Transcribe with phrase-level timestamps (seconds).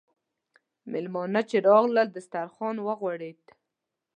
[0.91, 3.41] میلمانه چې راغلل، دسترخوان وغوړېد.